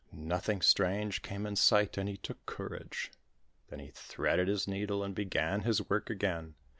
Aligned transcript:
Nothing 0.13 0.63
strange 0.63 1.21
came 1.21 1.45
in 1.45 1.55
sight 1.55 1.95
and 1.95 2.09
he 2.09 2.17
took 2.17 2.43
courage. 2.47 3.11
Then 3.67 3.77
he 3.77 3.91
threaded 3.93 4.47
his 4.47 4.67
needle 4.67 5.03
and 5.03 5.13
began 5.13 5.61
his 5.61 5.87
work 5.91 6.09
again. 6.09 6.55